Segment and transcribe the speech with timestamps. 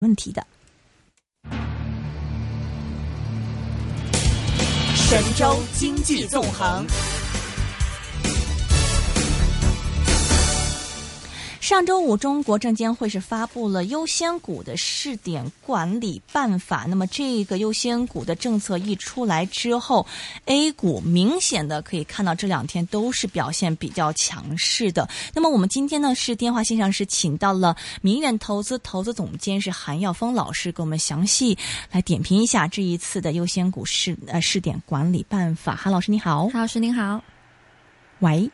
[0.00, 0.46] 问题的。
[4.94, 6.86] 神州经济纵横。
[11.70, 16.84] 上周五，中国证监会是发布了优先股的试点管理办法。
[16.88, 20.04] 那么，这个优先股的政策一出来之后
[20.46, 25.08] ，A 股明显的可以看到这两天都是表现比较强势的。
[25.32, 31.56] 那么，我们今天呢是电话线上是请到了明远投资投资总监是韩耀峰老师，给我们详细
[31.92, 35.76] 来点评一下这一次的优先股试呃试点管理办法。
[35.76, 37.22] 韩老师你好，韩老师您好，
[38.18, 38.50] 喂。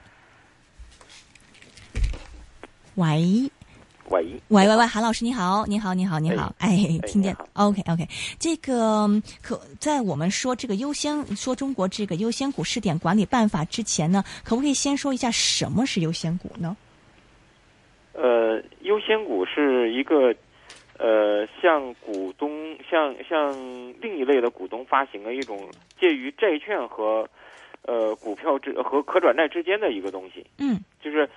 [2.96, 3.50] 喂，
[4.08, 9.06] 喂，喂喂喂，韩老师你好，你好，你好，你好，哎，听见？OK OK，这个
[9.42, 16.74] 可在我们说这个优先说中国这个优先股试点管理办法之前呢，可不可以先说一下什么是优先股呢？
[18.14, 20.34] 呃，优先股是一个
[20.96, 23.52] 呃，向股东向向
[24.00, 25.68] 另一类的股东发行的一种
[26.00, 27.28] 介于债券和
[27.82, 30.46] 呃股票之和可转债之间的一个东西。
[30.56, 31.28] 嗯，就是。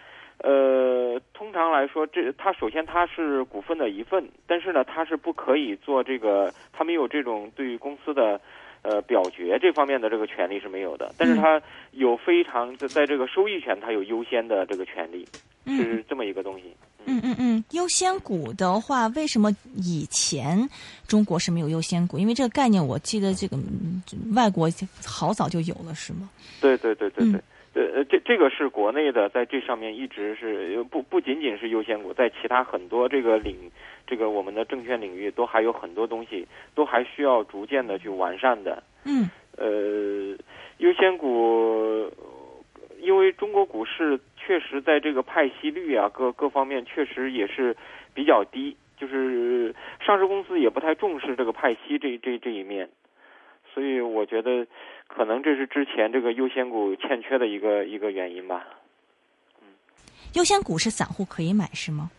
[0.41, 8.39] 呃，通常来说，这它首先它是股份的一份，但是呢，它是不可以做这个，它没有这种对于公司的
[8.81, 15.27] 呃表决这方面的这个权利是没有的，但是它有非常在在这个收益权，它有优先的这个权利，
[15.65, 16.73] 是这么一个东西。
[17.05, 20.69] 嗯嗯嗯，优先股的话，为什么以前
[21.07, 22.17] 中国是没有优先股？
[22.17, 23.57] 因为这个概念，我记得这个
[24.35, 24.69] 外国
[25.05, 26.29] 好早就有了，是吗？
[26.61, 27.41] 对对对对对。
[27.73, 33.71] 呃，这这个是国内的，在这上面一直是不不仅仅是优先股，在其他很多这个领，
[34.07, 38.81] 这个我们的证券领域都还有很多东西，都还需要逐渐的去完善的。
[39.05, 39.29] 嗯。
[39.57, 40.37] 呃，
[40.77, 42.09] 优先股，
[43.01, 47.75] 因为中国股市确实在这个派息率啊，各各方面确实也是
[48.13, 52.89] 比较低，就是上市公司也不太重视这个派息这这这一面。
[53.73, 54.65] 所以我觉得，
[55.09, 58.65] 可能这是之前这个优先股欠缺的一个一个原因吧。
[59.59, 59.67] 嗯，
[60.35, 62.09] 优先股是散户可以买是吗？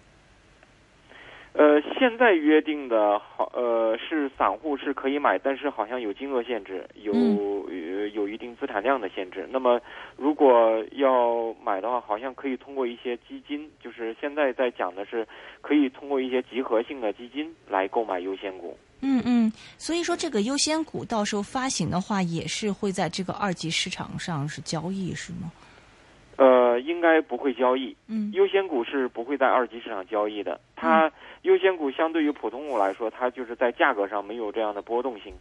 [1.52, 7.12] 呃，现在约定的好，呃，是散户是可以买，但是好像有金额限制，有
[8.14, 9.48] 有一定资产量的限制。
[9.50, 9.80] 那么，
[10.16, 15.26] 如果要买的话，好像可以通过一些基金，就是现在在讲的是，
[15.60, 18.78] 可以通过一些集合性的基金来购买优先股。
[19.02, 25.50] 嗯嗯，所以说这个优先股到时候发行的话，也是会在这个二级市场上是交易是吗？
[26.36, 27.94] 呃，应该不会交易。
[28.06, 30.58] 嗯，优先股是不会在二级市场交易的。
[30.74, 31.10] 它
[31.42, 35.34] 优先股相对于普通股来说，它就是在价格上没有这样的波动性。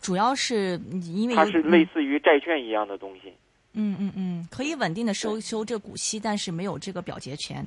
[0.00, 3.32] 主要是因为它是类似于债券一样的东西。
[3.72, 7.66] 嗯嗯嗯，可以稳定的收收这股息，但是没有这个表决权。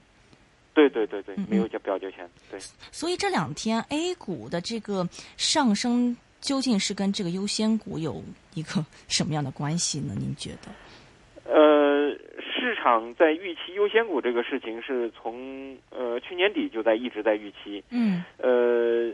[0.78, 2.30] 对对对对，没有叫表决权。
[2.52, 2.60] 对，
[2.92, 8.22] 所以这两天 A 股的这个上升究竟是跟这个优先股有
[8.54, 10.14] 一个什么样的关系呢？
[10.16, 10.70] 您觉得？
[11.52, 17.84] 呃，市场在预期优先股这个事情是从呃去年底就在一直在预期。
[17.90, 18.24] 嗯。
[18.38, 19.12] 呃，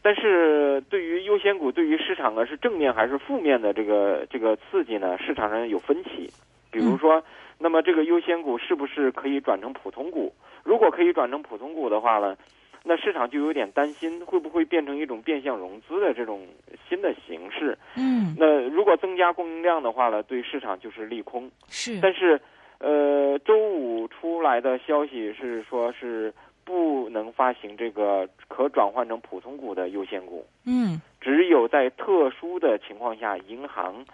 [0.00, 5.18] 但是对于优先股，对于市场呢是正面还是负面的这个这个刺激呢？
[5.18, 6.32] 市场上有分歧。
[6.70, 7.22] 比如说，
[7.58, 10.32] 那么这个优先股是不是可以转成普通股？
[10.64, 12.36] 如果可以转成普通股的话呢，
[12.84, 16.46] 那市场就有点担心，会不会变成一种变相融资的这种
[16.88, 17.76] 新的形式？
[17.96, 21.50] 嗯，那如果增加供应量的话呢，对市场就是利空。
[21.68, 22.40] 是，但是，
[22.78, 26.32] 呃，周五出来的消息是说，是
[26.64, 30.46] 不能发行这个可转换成普通股的优先股。
[30.64, 34.04] 嗯，只有在特殊的情况下，银行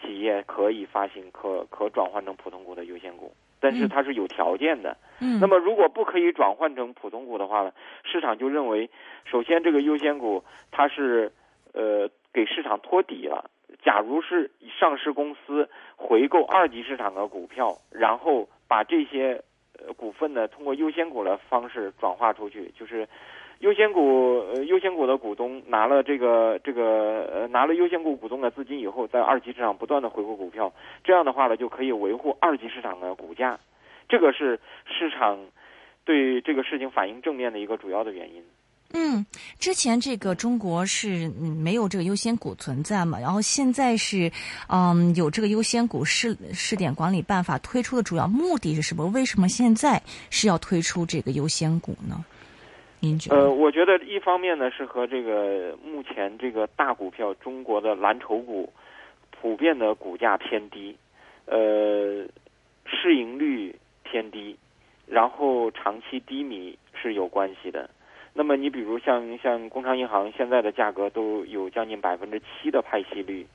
[0.00, 3.32] 企业可以发行可可转换成普通股的优先股。
[3.62, 7.70] 但是它是有条件的，嗯，那么如果不可以转换成普通股的话呢，
[8.04, 8.88] 市场就认为，
[9.26, 11.30] 首先这个优先股它是，
[11.74, 13.50] 呃，给市场托底了。
[13.82, 19.42] 假如是上市公司回购二级市场的股票，然后把这些
[19.78, 23.06] 呃股份呢通过优先股的方式转化出去，就是。
[23.60, 30.72] 优先股，呃，优先股的股东拿了这个这个呃拿了优先股股东的资金以后，在二级市场不断的回购股票，
[31.04, 33.60] 这样的话呢，就可以维护二级市场的股价，
[34.08, 35.38] 这个是市场
[36.06, 38.42] 对这个事情反应正面的一个主要的原因。
[38.92, 39.24] 嗯，
[39.58, 44.32] 之前这个中国是没有这个优先股存在嘛，然后现在是
[44.68, 49.06] 嗯有这个优先股试试点管理办法推出的主要目的是什么？
[49.08, 52.24] 为什么现在是要推出这个优先股呢？
[53.30, 58.70] 呃，我觉得一方面呢是和这个目前这个大股票中国的蓝筹股
[59.30, 60.94] 普遍的股价偏低，
[61.46, 62.26] 呃，
[62.84, 64.56] 市盈率偏低，
[65.06, 67.88] 然后长期低迷是有关系的。
[68.34, 73.46] 那么你比如像像工商银行现在的价格都有将近百分之七的派息率，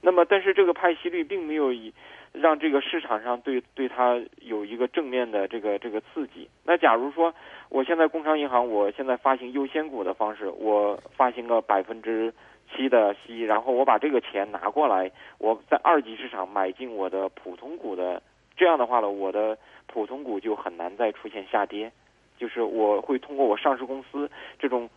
[0.00, 1.92] 那么但是这个派息率并没有以
[2.32, 6.48] 让这个市场上对对它有一个正面的这个这个刺激。
[6.64, 7.34] 那假如说
[7.68, 12.32] 我现在工商银行我现在发行优先股的方式，我发行个百分之
[12.70, 18.22] 七的息，然后我把这个钱拿过来，我在二级市场买进我的普通股的，
[18.56, 21.92] 这样的话呢，我的普通股就很难再出现下跌。
[22.38, 24.28] 就是我会通过我上市公司
[24.58, 24.88] 这种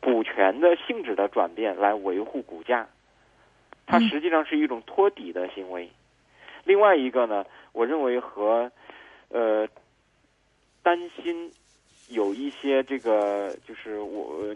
[0.00, 2.88] 股权的性质的转变来维护股价，
[3.86, 5.88] 它实际上是一种托底的行为。
[6.68, 8.70] 另外一个呢，我认为和
[9.30, 9.66] 呃
[10.82, 11.50] 担心
[12.10, 14.54] 有一些这个，就是我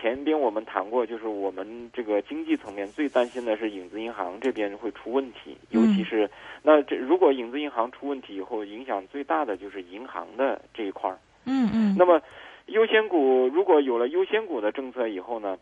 [0.00, 6.28] 前边我们谈过，就是我们这个经济层面最担心的是影子银行这边会出问题，尤其是
[6.64, 11.16] 那这如果影子银行出问题以后，影响最大的就是银行的这一块儿。
[11.44, 11.94] 嗯嗯。
[11.96, 12.20] 那么，
[12.66, 15.56] 优先股如果有了优先股的政策以后呢，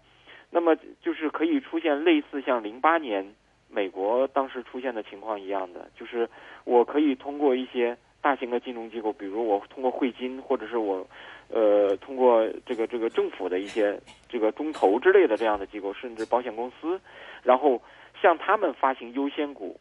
[0.51, 3.35] 那么就是可以出现类似像零八年
[3.71, 6.29] 美国当时出现的情况一样的，就是
[6.65, 11.07] 我可以通过一些大型的金融机构，比如我通过汇金，或者是我
[11.49, 17.01] 呃通过这个这个政府的一些这个中投之类的这样的机构，甚至保险公司，
[17.43, 17.81] 然后
[18.21, 19.79] 向他们发行优先股，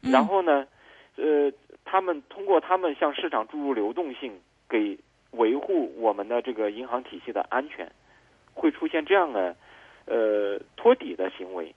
[0.00, 0.66] 然后呢，
[1.16, 1.52] 呃，
[1.84, 4.96] 他们通过他们向市场注入流动性，给
[5.32, 7.90] 维护我们的这个银行体系的安全，
[8.54, 9.54] 会出现这样的
[10.06, 11.74] 呃托底的行为。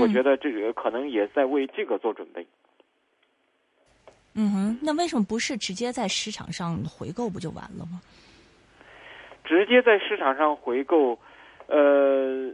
[0.00, 2.46] 我觉得这个可能也在为这个做准备。
[4.34, 8.00] 嗯哼，那为什么不是直接在市场上回购不就完了吗？
[9.44, 11.18] 直接在市场上回购，
[11.66, 12.52] 呃，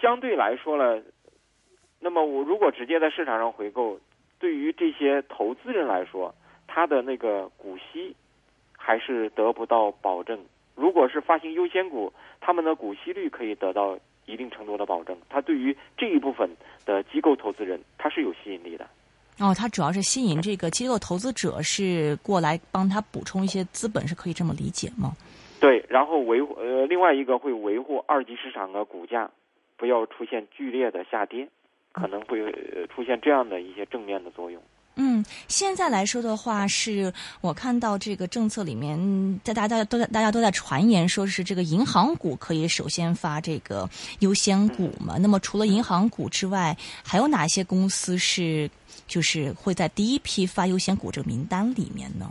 [0.00, 1.02] 相对来说呢，
[2.00, 4.00] 那么我如果直接在市场上回购，
[4.38, 6.34] 对于这些投资人来说，
[6.66, 8.14] 他的那个股息。
[8.80, 10.38] 还是得不到保证。
[10.74, 12.10] 如果是发行优先股，
[12.40, 13.98] 他们的股息率可以得到
[14.28, 15.16] 一定程度的保证。
[15.28, 16.48] 它对于这一部分
[16.84, 18.86] 的机构投资人，它是有吸引力的。
[19.40, 25.12] 哦，它主要是吸引这个机构投资者是过来帮他补充一些资本，是可以这么理解吗？
[25.60, 29.30] 对，然后维护呃，另外一个会维护二级市场的股价
[29.76, 31.48] 不要出现剧烈的下跌，
[31.92, 32.42] 可能会
[32.94, 34.60] 出现这样的一些正面的作用。
[35.00, 38.98] 嗯，现在来说的话，是我看到这个政策里面，
[39.44, 45.16] 大大家都在大家都在传言，说是这个银行股可以首先发这个优先股嘛。
[45.16, 48.68] 那么除了银行股之外，还有哪些公司是
[49.06, 52.28] 就是会在第一批发优先股这个名单里面呢？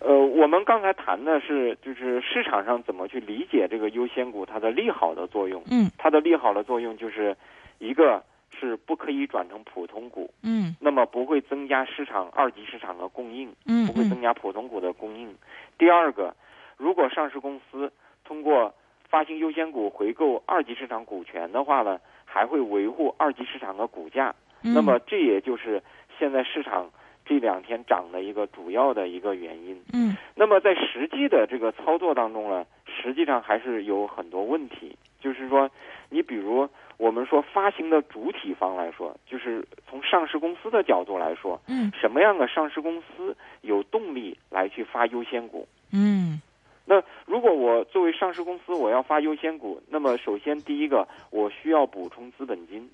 [0.00, 5.62] 呃，我们刚才谈的是就是市场上怎么去理解这个优先股它的利好的作用。
[5.70, 7.36] 嗯，它的利好的作用就是
[7.78, 8.20] 一个。
[8.60, 15.34] 是不可以转成普通股，嗯，那么不会增加市场二级市场的供应，嗯，不会增加普通股的供应。
[15.78, 16.36] 第二个，
[16.76, 17.90] 如果上市公司
[18.22, 18.74] 通过
[19.08, 24.34] 发行优先股回购二级市场股权的话呢，还会维护二级市场的股价。
[24.60, 25.82] 那么这也就是
[26.18, 26.90] 现在市场
[27.24, 29.82] 这两天涨的一个主要的一个原因。
[29.94, 35.70] 嗯，那么在实际的这个操作当中呢，实际上还是有很多问题，就是说，
[36.10, 36.68] 你比如。
[37.00, 45.66] 我们说发行的主体方来说，就是从上市公司的角度来说，嗯，什么样的上市公司有动力来去发优先股？
[45.94, 46.42] 嗯，
[46.84, 52.90] 那如果我作为上市公司，我要发优先股，那么首先第一个，我需要补充资本金，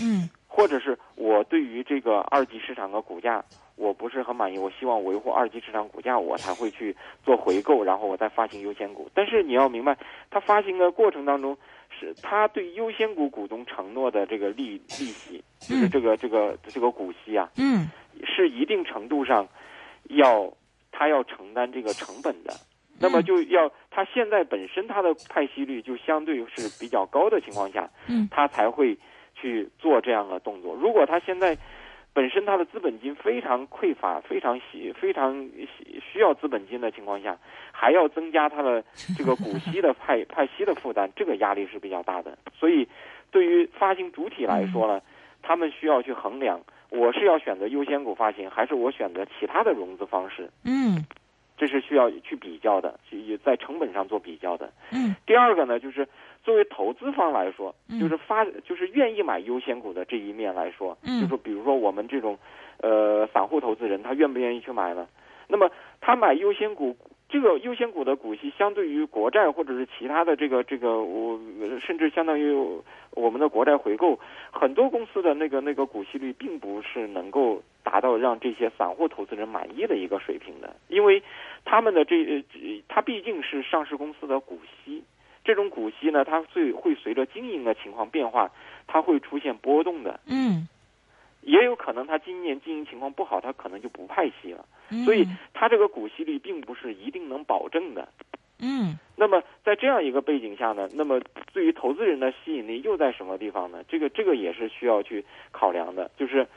[0.00, 3.44] 嗯，或者是我对于这个二级市场的股价
[3.76, 9.10] 我不是很满意，我希望维护二级市场股价，我才会去做回购，然后我再发行优先股。
[9.12, 9.94] 但是你要明白，
[10.30, 11.54] 它发行的过程当中。
[11.98, 17.88] 是他对优先股股东承诺的这个利利息，就是这个这个这个股息啊，嗯，
[18.24, 19.46] 是一定程度上
[20.10, 20.52] 要
[20.92, 22.52] 他要承担这个成本的。
[23.00, 28.96] 那么就要他现在本身他的派息率就相对是比较高的情况下，嗯，他才会
[29.34, 30.74] 去做这样的动作。
[30.76, 31.58] 如果他现在
[32.14, 35.50] 本身它的资本金非常匮乏，非常需非常
[36.00, 37.36] 需要资本金的情况下，
[37.72, 38.82] 还要增加它的
[39.18, 42.38] 这个股息的派 派息的负担，这个压力是比较大的。
[42.54, 42.88] 所以，
[43.32, 45.02] 对于发行主体来说呢，
[45.42, 50.48] 他们需要去衡量，我是要选择优先股发行，还是我选择其他的融资方式？
[50.64, 51.04] 嗯。
[51.56, 54.72] 这是需要去比较的，也在成本上做比较的。
[54.90, 55.14] 嗯。
[55.24, 56.06] 第二个呢，就是
[56.44, 62.38] 作为投资方来说，就是发就是愿意买优先股的这一面来说，嗯，就说比如说我们这种
[62.82, 65.08] 呃散户投资人，他愿不愿意去买呢？
[65.48, 65.70] 那么
[66.00, 66.96] 他买优先股
[67.28, 71.38] 这个优先股的股息相对于国债或者是其他的这个这个我
[71.80, 72.54] 甚至相当于
[73.10, 74.18] 我们的国债回购，
[74.52, 81.22] 很多公司的那个那个股息率并不是能够达到让这些散户投资人满意的一个水平的，因为
[81.64, 82.44] 他们的这
[82.88, 85.02] 它毕竟是上市公司的股息，
[85.44, 88.50] 这种股息呢，它最会随着经营的情况变化，
[88.86, 90.18] 它会出现波动的。
[90.26, 90.68] 嗯。
[91.46, 98.08] 也有可能它今年经营情况不好，它可能就不派息了，嗯所以它这个股息率并不是一定能保证的。
[98.60, 101.20] 嗯那么在这样一个背景下呢，那么
[101.52, 103.84] 对于投资人的吸引力又在什么地方呢？
[103.86, 105.22] 这个这个也是需要去
[105.52, 106.10] 考量的。
[106.16, 106.48] 就是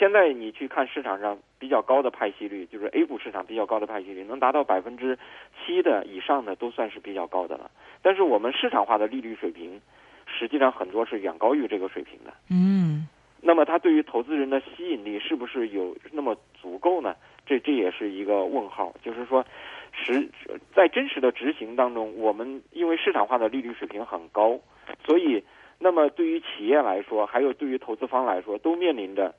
[0.00, 5.18] 现在你去看市场上比较高的派息率，就是 A 股市场比较高的派息率，能达到百分之
[5.58, 7.70] 七的以上的都算是比较高的了。
[8.00, 9.78] 但是我们市场化的利率水平，
[10.26, 12.32] 实际上很多是远高于这个水平的。
[12.48, 13.06] 嗯
[13.42, 17.14] 那么它对于投资人的吸引力是不是有那么足够呢？
[17.44, 18.94] 这这也是一个问号。
[19.02, 19.44] 就是说，
[19.92, 20.30] 实
[20.74, 24.58] 在真实的执行当中，我们因为市场化的利率水平很高，
[25.04, 25.44] 所以
[25.78, 29.34] 那么对于企业来说，还有对于投资方来说，都面临着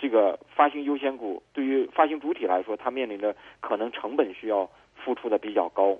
[0.00, 1.42] 这个发行优先股。
[1.52, 5.98] 对于发行主体来说，它面临着可能成本需要付出的比较高，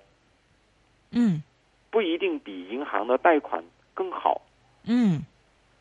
[1.12, 1.42] 嗯
[1.90, 3.62] 不一定比银行的贷款
[3.94, 4.42] 更好。
[4.84, 5.20] 嗯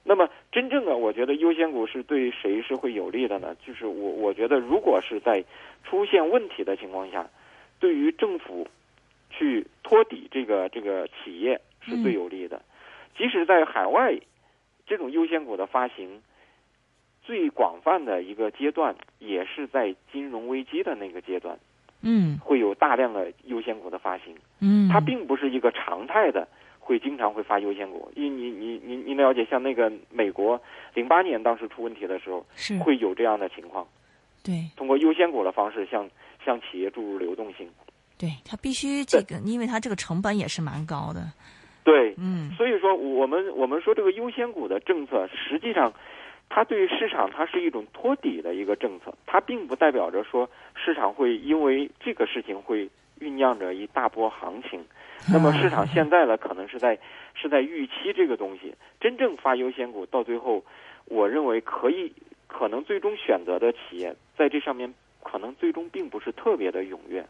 [0.04, 3.56] 那么，真正的我觉得优先股是对谁是会有利的呢？
[3.64, 5.44] 就是我我觉得，如果是在
[5.84, 7.30] 出现问题的情况下，
[7.80, 8.68] 对于政府
[9.30, 12.60] 去托底这个这个企业是最有利的。
[13.16, 14.18] 即使在海外，
[14.88, 16.24] 这种优先股的发行
[17.30, 21.56] 最广泛的一个阶段，也是在金融危机的那个阶段，
[22.02, 24.36] 嗯会有大量的优先股的发行。
[24.60, 26.48] 嗯，它并不是一个常态的，
[26.80, 28.12] 会经常会发优先股。
[28.16, 30.60] 因为你你你你了解，像那个美国
[30.96, 33.88] 零八年当时出问题的时候，是会有这样的情况，
[34.44, 36.10] 对通过优先股的方式向
[36.44, 37.70] 向企业注入流动性。
[38.18, 41.22] 对，它必须这个，因为它这个成本也是蛮高的。
[41.84, 45.94] 对，嗯所以说我们我们说这个优先股的政策，实际上
[46.50, 52.90] 它对于市场它是一种托底的一个政策，它并不代表着说市场会因为这个事情会
[53.20, 54.84] 酝酿着一大波行情。
[55.32, 56.98] 那么市场现在呢，可能是在
[57.36, 60.64] 是在预期这个东西，真正发优先股到最后，
[61.06, 62.12] 我认为可以
[62.48, 64.92] 可能最终选择的企业在这上面
[65.22, 67.26] 可能最终并不是特别的踊跃。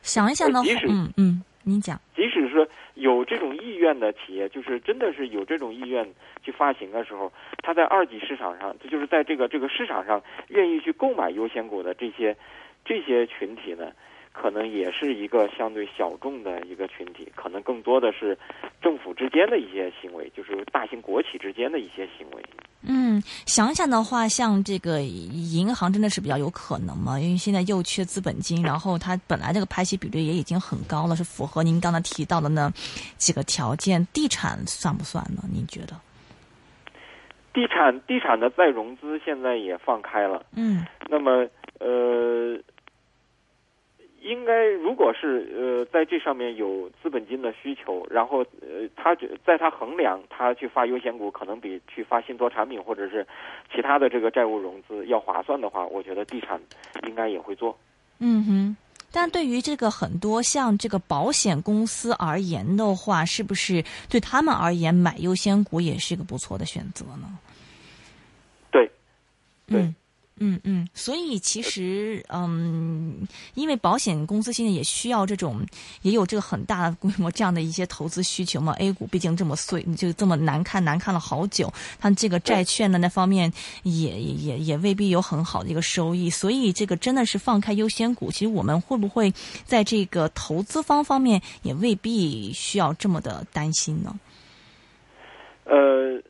[0.00, 6.06] 想一想的话呃即使，嗯嗯，您讲，即使是有这种意愿的企业，就是真的是有这种意愿
[6.42, 12.36] 去发行的时候，它在二级市场上，这就是在这个这个市场上愿意去购买优先股的这些
[12.84, 13.90] 这些群体呢，
[14.34, 18.36] 可能也是一个相对小众的一个群体，可能更多的是
[18.82, 22.44] 政府之间的一些行为，就是大型国企之间的一些行为。
[22.82, 27.18] 嗯，想想的话，像这个银行真的是比较有可能嘛？
[27.18, 32.70] 因为现在又缺资本金，然后它本来这个拍息比率也已经很高了，是符合您刚才提到的那
[33.16, 34.06] 几个条件。
[34.12, 35.42] 地产算不算呢？
[35.50, 35.94] 您觉得？
[37.54, 40.44] 地产地产的再融资现在也放开了。
[40.56, 41.46] 嗯那么
[41.78, 42.58] 呃，
[44.24, 53.26] 应该如果是呃在这上面有资本金的需求，然后呃他觉在他衡量他去发优先股可能比去发信托产品或者是
[53.72, 56.58] 其他的这个债务融资要划算的话，我觉得地产
[57.06, 57.78] 应该也会做。
[58.18, 58.76] 嗯哼。
[59.12, 67.38] 但对于这个很多像这个保险公司而言的话，是不是对他们而言买优先股也是一个不错的选择呢？
[68.72, 68.90] 对，
[69.68, 69.94] 对嗯
[70.38, 75.64] 嗯嗯，所以其实嗯，因为保险公司现在也需要这种，
[76.02, 78.72] 也有这个很大的规模这样的一些投资需求嘛。
[78.74, 83.52] A 股毕竟这么碎，就这么难看，难看了好久，它这个债券的那方面
[83.84, 89.32] 也也也也未必有很好的一个收益，所以这个真的是放开优先股，其实我们会不会
[89.64, 94.18] 在这个投资方方面也未必需要这么的担心呢？
[95.64, 96.20] 呃，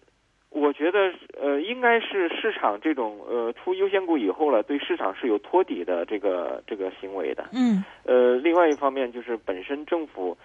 [0.54, 7.44] 我觉得呃应该是市场这种呃出优先股以后了，对市场是有托底的这个这个行为的。
[7.52, 7.84] 嗯。
[8.04, 10.38] 呃，另外一方面就是本身政府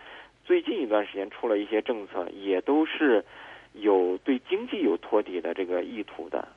[0.43, 3.23] 最近一段时间出了一些政策，也都是
[3.73, 6.47] 有对经济有托底的这个意图的，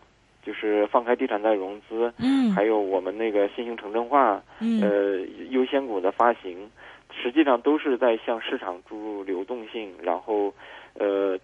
[0.42, 2.50] 就是放开地产再融资，嗯。
[2.52, 4.80] 还有我们那个新型城镇化，嗯。
[4.80, 5.18] 呃，
[5.50, 6.70] 优先股的发行，
[7.12, 10.54] 实际上都是在向市场注入流动性，然后
[10.94, 11.38] 呃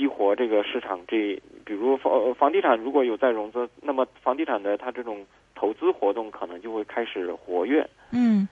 [0.00, 7.86] 激活这个市场这，比如房房地产如果有再融资，那么房地产的它这种投资活动可能就会开始活跃。
[8.10, 8.48] 嗯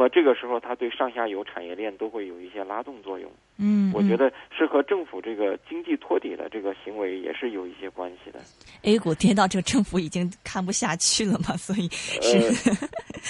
[0.00, 3.30] 么这个时候，它对上下游产业链都会有一些拉动作用。
[3.58, 8.40] 嗯，我觉得是和政府这个经济托底的这个行为也是有一些关系的。
[8.82, 12.38] A 股跌到这个政府已经看不下去了嘛，所以是、
[12.70, 12.88] 呃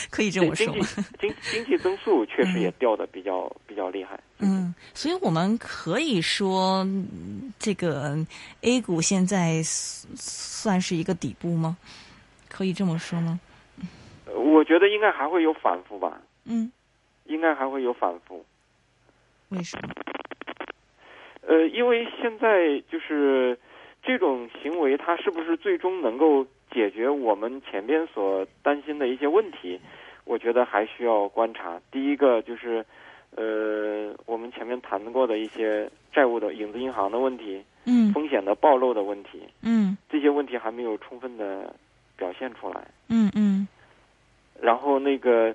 [0.09, 0.81] 可以这么说经？
[0.81, 0.89] 济
[1.21, 4.19] 经经济增速确实也掉的比较、比较厉害。
[4.39, 8.17] 嗯，所以我们可以说，嗯这个
[8.63, 11.77] A 股现在算算是一个底部吗？
[12.49, 13.41] 可以这么说吗？
[14.27, 16.71] 呃我觉得应该还会有反复吧，嗯，
[17.25, 18.45] 应该还会有反复。
[19.51, 19.95] 为什么？
[21.47, 23.59] 呃，因为现在就是
[24.03, 29.81] 这种行为，它是不是最终能够解决我们前边所担心的一些问题？
[30.25, 31.81] 我觉得还需要观察。
[31.91, 32.85] 第一个就是，
[33.35, 41.75] 呃，我们前面谈过的一些债务的影子银行的问题、嗯风险的暴露的问题，嗯这些问题还没有充分的
[42.17, 42.87] 表现出来。
[43.09, 43.67] 嗯嗯
[44.61, 45.53] 然后那个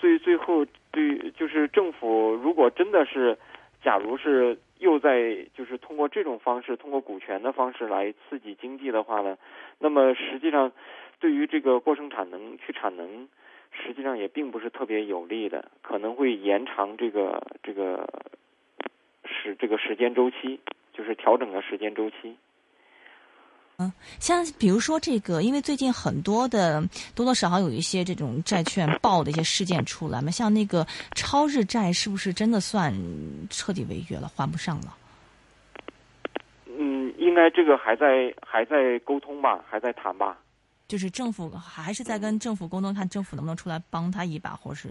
[0.00, 3.36] 最最后对，就是政府如果真的是，
[3.82, 9.36] 假如是又在就是通过这种方式，通过股权的方式来刺激经济的话呢，
[9.78, 10.72] 那么实际上
[11.20, 13.28] 对于这个过剩产能去产能，
[13.70, 18.08] 实际上也并不是特别有利的，可能会延长这个这个
[19.26, 20.60] 时这个时间周期，
[20.94, 22.36] 就是调整的时间周期。
[24.18, 26.80] 像比如说这个，因为最近很多的
[27.14, 32.92] 多多少少有一些这种债券爆的一些事件出来嘛，像那个超日债是不是真的算
[33.48, 34.96] 彻底违约了，还不上了？
[36.78, 40.38] 嗯，应该这个还在还在沟通吧，还在谈吧。
[40.88, 44.88] 就是政府还是在跟政府沟通，看政府能不能出来帮他一把，或是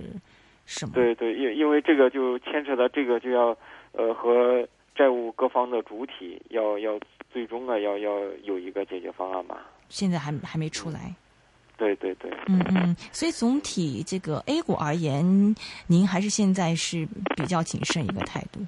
[0.66, 0.94] 什么？
[0.94, 3.58] 对对，因因为这个就牵扯到这个就要
[3.92, 4.66] 呃和
[5.00, 7.00] 债务各方的主体要要
[7.32, 8.12] 最终啊要要
[8.44, 9.66] 有一个解决方案吧。
[9.88, 11.16] 现在还还没出来。
[11.78, 15.56] 对对对，嗯嗯，所以总体这个 A 股而言，
[15.88, 18.60] 您还是现在是比较谨慎一个态度。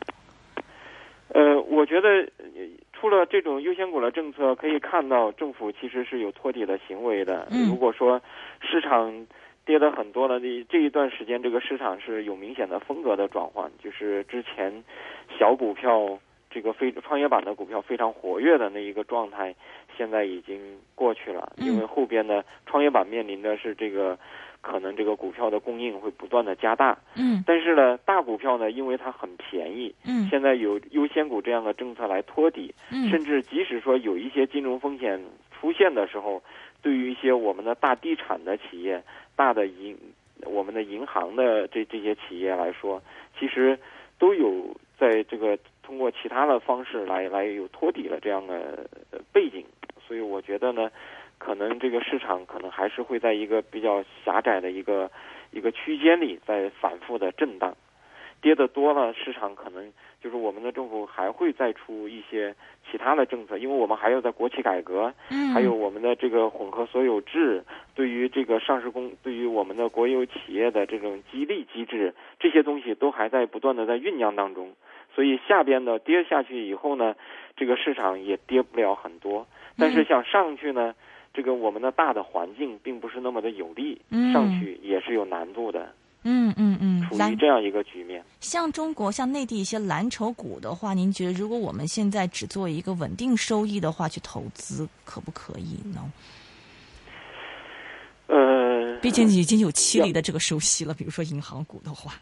[1.34, 2.08] 呃，我觉得
[2.38, 2.62] 呃
[2.94, 7.46] 除了这种优先股的政策，可以看到政府其实是有托底的行为的。
[7.52, 8.22] 嗯如果说
[8.62, 9.28] 市场
[9.66, 14.84] 跌的很多了，这这一段时间这个市场是有明显的风格的转换，就是之前
[15.38, 19.56] 小股票这个非创业板的股票非常活跃的那一个状态，
[19.96, 20.60] 现在已经
[20.96, 21.54] 过去了。
[21.58, 21.68] 嗯。
[21.68, 24.18] 因为后边呢，创业板面临的是这个
[24.62, 27.44] 可能这个股票的供应会不断的加大，嗯。
[27.48, 30.28] 但是呢，大股票呢，因为它很便宜，嗯。
[30.30, 33.08] 现在有优先股这样的政策来托底，嗯。
[33.10, 36.42] 甚至即使说有一些金融风险出现的时候，
[36.82, 39.04] 对于一些我们的大地产的企业、
[39.36, 39.98] 大的银、
[40.46, 43.02] 我们的银行的这这些企业来说，
[43.40, 43.78] 其实
[44.18, 48.90] 都有在这个通过其他的方式来来有托底的这样的
[49.32, 49.66] 背景，
[50.08, 50.92] 所以我觉得呢，
[51.38, 55.10] 可能这个市场可能还是会在一个比较狭窄的一个
[55.52, 57.76] 一个区间里在反复的震荡。
[58.42, 62.56] 跌的多了，市场可能就是我们的政府还会再出一些
[62.90, 74.74] 其他的政策，因为我们还要在国企改革，嗯，还有我们的这个混合所有制，对于这个上市公，对于我们的国有企业的这种激励机制，这些东西都还在不断的在酝酿当中。
[75.14, 77.16] 所以下边的跌下去以后呢，
[77.58, 79.46] 这个市场也跌不了很多。
[79.78, 80.96] 但是想上去呢，
[81.34, 88.24] 这个我们的大的环境并不是那么的有利，嗯上去也是有难度的，嗯嗯嗯，处于这样一个局面。
[88.40, 96.12] 像中国像内地一些蓝筹股的话，您觉得如果我们现在只做一个稳定收益的话去投资，可不可以呢？
[98.28, 102.14] 呃，毕竟已经有七厘的这个收息了，比如说银行股的话，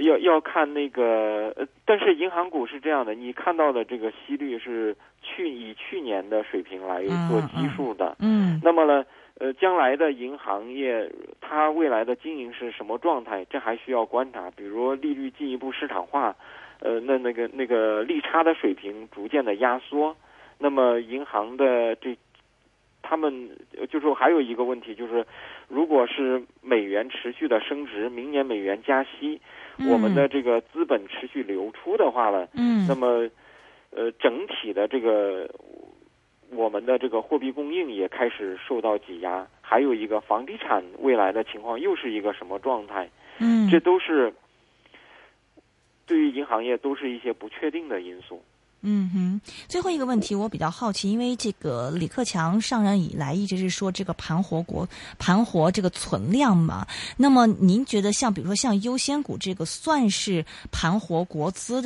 [0.00, 8.16] 要要看那个，呃但是银行股是这样的，你看到的这个息率是去以去年的水平来做基数的。
[8.18, 9.04] 嗯那么呢，
[9.42, 14.48] 呃，将来的银行业它未来的经营是什么状态，这还需要观察。
[14.52, 16.36] 比如利率进一步市场化，
[16.78, 20.16] 呃，那那个那个利差的水平逐渐的压缩，
[20.58, 22.16] 那么银行的这。
[23.04, 25.26] 他们呃就是说还有一个问题，就是
[25.66, 29.40] 如果是美元持续的升值，明年美元加息，
[29.90, 33.28] 我们的这个资本持续流出的话呢，嗯那么
[33.90, 35.50] 呃整体的这个
[36.54, 43.08] 我们的这个货币供应也开始受到挤压，还有一个房地产未来的情况又是一个什么状态？
[43.38, 44.32] 嗯，这都是
[46.04, 48.42] 对于银行业都是一些不确定的因素。
[48.84, 54.88] 嗯哼，最后一个问题我比较好奇，因为这个李克强上任以来一直是说这个盘活国
[55.20, 56.84] 盘活这个存量嘛，
[57.16, 61.80] 那么您觉得像比如说像优先股这个算是盘活国资的？